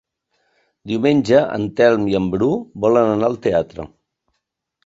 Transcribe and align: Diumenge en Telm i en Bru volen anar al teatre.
Diumenge 0.91 1.41
en 1.59 1.69
Telm 1.81 2.09
i 2.13 2.17
en 2.21 2.31
Bru 2.37 2.49
volen 2.87 3.11
anar 3.13 3.31
al 3.33 3.39
teatre. 3.47 3.87